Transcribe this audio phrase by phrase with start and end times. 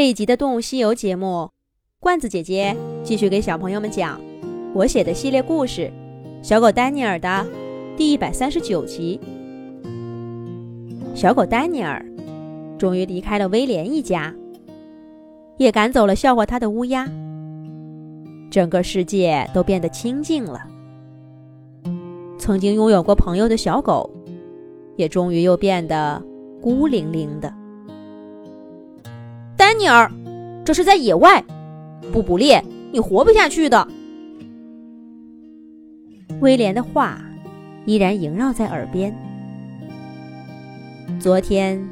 [0.00, 1.50] 这一集的《动物西游》节目，
[1.98, 4.18] 罐子姐姐继续给小朋友们讲
[4.72, 5.92] 我写的系列故事
[6.42, 7.46] 《小狗丹尼尔》的
[7.98, 9.20] 第一百三十九集。
[11.14, 12.02] 小狗丹尼尔
[12.78, 14.34] 终于离开了威廉一家，
[15.58, 17.06] 也赶走了笑话他的乌鸦，
[18.50, 20.62] 整个世界都变得清静了。
[22.38, 24.08] 曾经拥有过朋友的小狗，
[24.96, 26.24] 也终于又变得
[26.62, 27.59] 孤零零的。
[29.70, 30.10] 丹尼尔，
[30.64, 31.44] 这是在野外，
[32.12, 33.86] 不捕猎你活不下去的。
[36.40, 37.22] 威廉的话
[37.86, 39.16] 依然萦绕在耳边。
[41.20, 41.88] 昨天，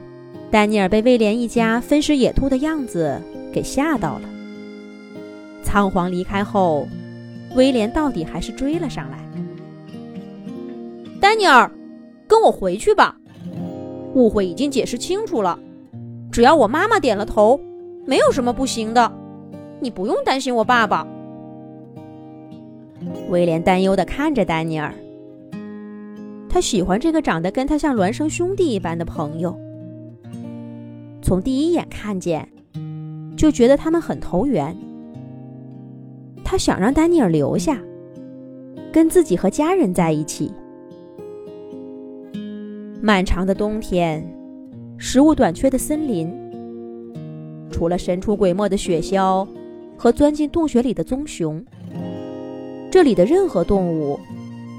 [0.51, 3.23] 丹尼尔被威廉一家分食野兔的样子
[3.53, 4.23] 给吓到了。
[5.63, 6.89] 仓皇离开后，
[7.55, 9.19] 威廉到底还是追了上来。
[11.21, 11.71] 丹尼尔，
[12.27, 13.17] 跟我回去吧。
[14.17, 15.57] 误会已经解释清楚了，
[16.33, 17.61] 只要我妈妈点了头，
[18.09, 19.13] 没有什么不行的。
[19.81, 21.07] 你不用担心我爸爸。
[23.29, 24.95] 威廉担忧地看着丹尼尔。
[26.49, 29.55] 他喜欢这个长得跟他像孪生兄弟一般的朋友。
[31.21, 32.49] 从第一眼看见，
[33.37, 34.75] 就觉得他们很投缘。
[36.43, 37.79] 他想让丹尼尔留下，
[38.91, 40.51] 跟自己和家人在一起。
[43.03, 44.27] 漫长的冬天，
[44.97, 46.35] 食物短缺的森林，
[47.71, 49.47] 除了神出鬼没的雪橇
[49.97, 51.65] 和钻进洞穴里的棕熊，
[52.91, 54.19] 这里的任何动物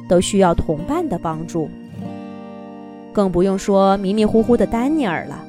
[0.08, 1.70] 都需要同伴的帮助。
[3.12, 5.44] 更不用说迷迷糊糊的丹尼尔了。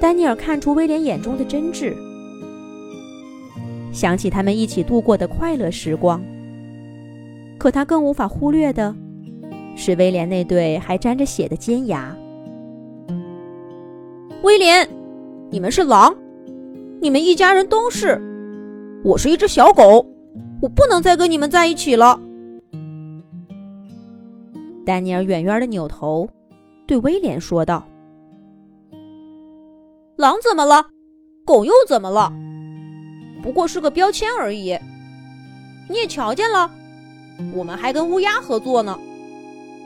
[0.00, 1.94] 丹尼尔看出威廉眼中的真挚，
[3.92, 6.22] 想起他们一起度过的快乐时光。
[7.58, 8.94] 可他更无法忽略的。
[9.74, 12.16] 是威廉那对还沾着血的尖牙。
[14.42, 14.88] 威廉，
[15.50, 16.16] 你们是狼，
[17.00, 18.20] 你们一家人都是。
[19.04, 20.06] 我是一只小狗，
[20.62, 22.20] 我不能再跟你们在一起了。
[24.86, 26.28] 丹尼尔远远的扭头，
[26.86, 27.84] 对威廉说道
[30.14, 30.86] ：“狼怎么了？
[31.44, 32.32] 狗又怎么了？
[33.42, 34.78] 不过是个标签而已。
[35.88, 36.70] 你也瞧见了，
[37.52, 38.96] 我们还跟乌鸦合作呢。”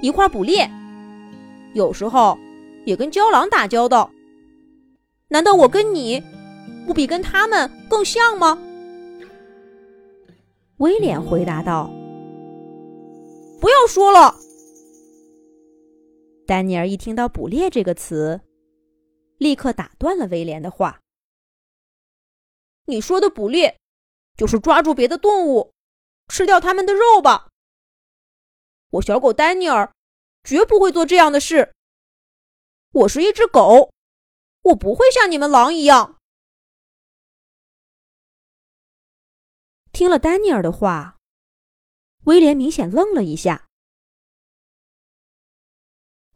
[0.02, 0.70] 一块捕猎，
[1.72, 2.36] 有时候
[2.84, 4.10] 也跟郊狼打交道。
[5.32, 6.22] 难道我跟你
[6.86, 8.58] 不比跟他们更像吗？
[10.76, 11.90] 威廉回答道
[13.58, 14.36] ：“不要说了。”
[16.46, 18.42] 丹尼尔一听到“捕猎”这个词，
[19.38, 21.00] 立刻打断了威廉的话
[22.84, 23.78] ：“你说的捕猎，
[24.36, 25.72] 就是抓住别的动物，
[26.28, 27.48] 吃掉它们的肉吧？”
[28.92, 29.90] 我小狗丹尼尔
[30.44, 31.72] 绝不会做这样的事。
[32.92, 33.90] 我是一只狗，
[34.62, 36.18] 我不会像你们狼一样。
[39.92, 41.18] 听了丹尼尔的话，
[42.24, 43.68] 威廉明显愣了一下。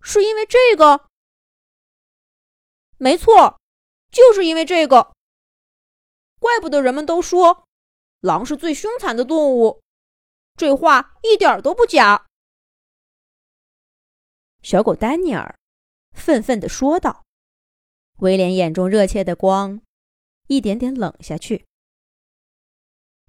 [0.02, 1.08] 是因为这个？
[2.98, 3.60] 没错，
[4.10, 5.14] 就是因为这个。
[6.38, 7.66] 怪不得人们都说，
[8.20, 9.82] 狼是最凶残的动物。
[10.56, 12.26] 这话一点都不假。
[14.62, 15.58] 小狗丹尼尔
[16.12, 17.25] 愤愤地说道
[18.18, 19.82] ：“威廉眼中热切的光
[20.46, 21.66] 一点点冷下去，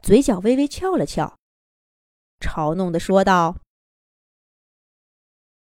[0.01, 1.37] 嘴角微微翘了翘，
[2.39, 3.57] 嘲弄地说道：‘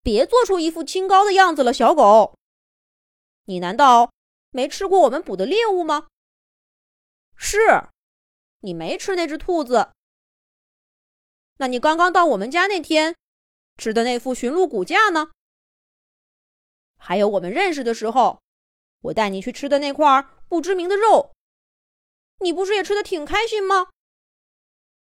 [0.03, 2.37] 别做出一副清高的样子了，小狗。
[3.45, 4.11] 你难道
[4.51, 6.09] 没吃过我们捕的猎物吗？
[7.35, 7.89] 是，
[8.59, 9.93] 你没吃那只兔子。
[11.57, 13.15] 那你刚刚到我们家那天
[13.77, 15.31] 吃的那副驯鹿骨架呢？’”
[16.99, 18.41] 还有我们认识的时候，
[19.01, 21.33] 我带你去吃的那块不知名的肉，
[22.39, 23.89] 你不是也吃的挺开心吗？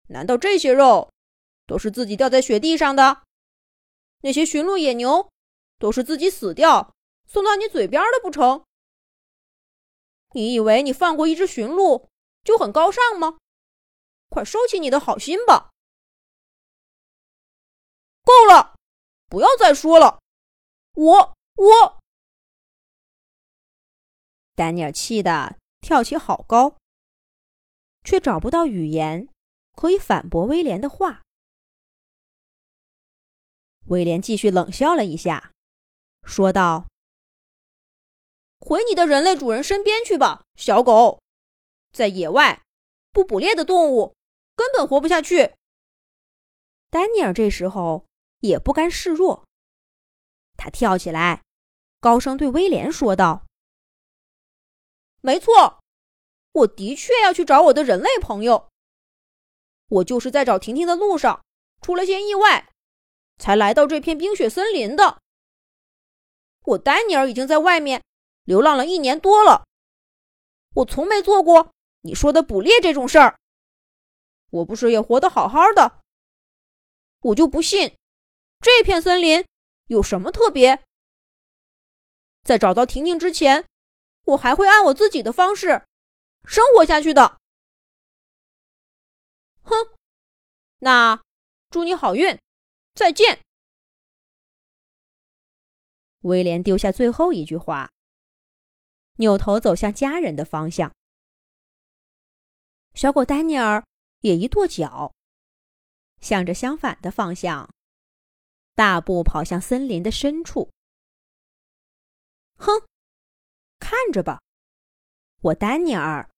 [0.09, 1.11] 难道这些肉
[1.65, 3.23] 都是自己掉在雪地上的？
[4.21, 5.31] 那些驯鹿野牛
[5.79, 6.93] 都是自己死掉
[7.27, 8.63] 送到你嘴边的不成？
[10.33, 12.07] 你以为你放过一只驯鹿
[12.43, 13.37] 就很高尚吗？
[14.29, 15.71] 快收起你的好心吧！
[18.23, 18.75] 够了，
[19.27, 20.21] 不要再说了，
[20.93, 21.33] 我。
[21.55, 22.00] 我，
[24.55, 26.77] 丹尼尔气得跳起好高，
[28.03, 29.27] 却找不到语言
[29.75, 31.21] 可以反驳威廉的话。
[33.87, 35.51] 威廉继续冷笑了一下，
[36.23, 36.87] 说道
[38.61, 41.21] ：“回你的人类主人身边去吧，小狗。
[41.91, 42.61] 在野外，
[43.11, 44.15] 不捕猎的动物
[44.55, 45.55] 根本活不下去。”
[46.89, 48.05] 丹尼尔这时候
[48.39, 49.45] 也不甘示弱，
[50.55, 51.41] 他跳起来。
[51.99, 53.45] 高声对威廉说道
[55.21, 55.79] ：“没错，
[56.51, 58.69] 我的确要去找我的人类朋友。
[59.87, 61.43] 我就是在找婷婷的路上
[61.81, 62.69] 出了些意外，
[63.37, 65.21] 才来到这片冰雪森林的。
[66.63, 68.03] 我丹尼尔已经在外面
[68.43, 69.65] 流浪了一年多了，
[70.75, 71.71] 我从没做过
[72.01, 73.37] 你说的捕猎这种事儿。
[74.49, 76.01] 我不是也活得好好的？
[77.21, 77.95] 我就不信
[78.59, 79.45] 这片森林
[79.87, 80.83] 有什么特别。
[82.43, 83.65] 在找到婷婷之前，
[84.23, 85.85] 我还会按我自己的方式
[86.45, 87.39] 生活下去的。
[89.63, 89.75] 哼，
[90.79, 91.21] 那
[91.69, 92.39] 祝你好运，
[92.93, 93.41] 再见。
[96.21, 97.89] 威廉丢下最后一句话，
[99.17, 100.93] 扭头走向家人的方向。
[102.93, 103.83] 小狗丹尼尔
[104.19, 105.13] 也一跺脚，
[106.19, 107.69] 向着相反的方向，
[108.75, 110.69] 大步跑向森林的深处。
[112.57, 112.85] 哼，
[113.91, 114.41] 看着吧，
[115.41, 116.29] 我丹尼尔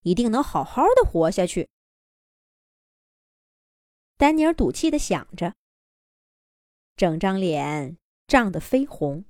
[0.00, 1.68] 一定能好好的活下去。
[4.16, 5.54] 丹尼尔赌气的想着，
[6.96, 9.26] 整张脸涨得绯红。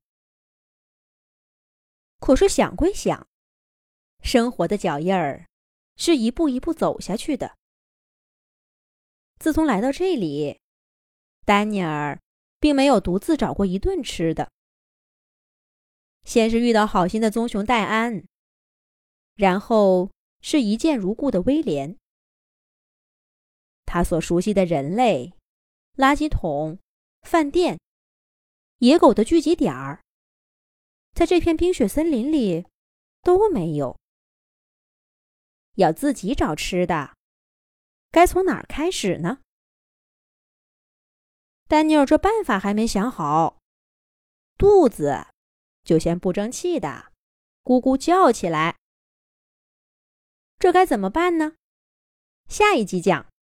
[2.20, 3.26] 可是想归想，
[4.22, 5.48] 生活的脚印儿
[5.96, 7.58] 是一步一步走下去的。
[9.40, 10.60] 自从来到这里，
[11.44, 12.20] 丹尼尔
[12.60, 14.52] 并没有独自找过一顿吃的。
[16.24, 18.24] 先是遇到好心的棕熊戴安，
[19.34, 20.10] 然后
[20.40, 21.96] 是一见如故的威廉。
[23.84, 25.34] 他所熟悉的人类、
[25.96, 26.78] 垃圾桶、
[27.22, 27.78] 饭店、
[28.78, 30.00] 野狗的聚集点儿，
[31.12, 32.66] 在这片冰雪森林里
[33.22, 33.98] 都没有。
[35.74, 37.14] 要自己找吃的，
[38.10, 39.40] 该从哪儿开始呢？
[41.66, 43.58] 丹尼尔这办法还没想好，
[44.58, 45.26] 肚子
[45.84, 47.12] 就先不争气的
[47.64, 48.76] 咕咕叫起来。
[50.58, 51.56] 这该怎么办呢？
[52.48, 53.31] 下一集讲。